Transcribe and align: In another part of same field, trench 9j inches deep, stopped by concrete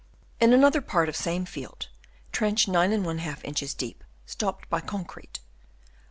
In 0.39 0.51
another 0.51 0.81
part 0.81 1.09
of 1.09 1.15
same 1.15 1.45
field, 1.45 1.89
trench 2.31 2.65
9j 2.65 3.39
inches 3.43 3.75
deep, 3.75 4.03
stopped 4.25 4.67
by 4.67 4.81
concrete 4.81 5.41